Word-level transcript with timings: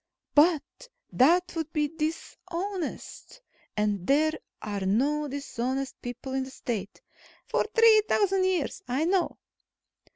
"But 0.33 0.63
that 1.11 1.53
would 1.55 1.71
be 1.73 1.87
dishonest. 1.87 3.39
And 3.77 4.07
there 4.07 4.31
are 4.59 4.79
no 4.79 5.27
dishonest 5.27 6.01
people 6.01 6.33
in 6.33 6.43
the 6.43 6.49
State." 6.49 7.03
"For 7.45 7.65
three 7.75 8.01
thousand 8.09 8.45
years. 8.45 8.81
I 8.87 9.05
know." 9.05 9.37